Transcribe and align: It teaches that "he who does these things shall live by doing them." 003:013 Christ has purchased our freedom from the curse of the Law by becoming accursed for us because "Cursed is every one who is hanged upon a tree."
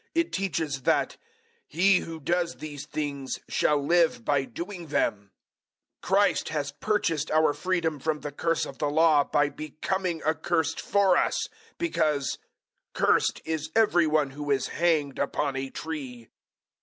It 0.15 0.33
teaches 0.33 0.81
that 0.81 1.17
"he 1.67 1.99
who 1.99 2.19
does 2.19 2.55
these 2.55 2.87
things 2.87 3.39
shall 3.47 3.77
live 3.85 4.25
by 4.25 4.45
doing 4.45 4.87
them." 4.87 5.29
003:013 6.01 6.01
Christ 6.07 6.49
has 6.49 6.71
purchased 6.71 7.29
our 7.29 7.53
freedom 7.53 7.99
from 7.99 8.21
the 8.21 8.31
curse 8.31 8.65
of 8.65 8.79
the 8.79 8.89
Law 8.89 9.23
by 9.25 9.49
becoming 9.49 10.23
accursed 10.23 10.81
for 10.81 11.17
us 11.17 11.47
because 11.77 12.39
"Cursed 12.95 13.43
is 13.45 13.69
every 13.75 14.07
one 14.07 14.31
who 14.31 14.49
is 14.49 14.69
hanged 14.69 15.19
upon 15.19 15.55
a 15.55 15.69
tree." 15.69 16.29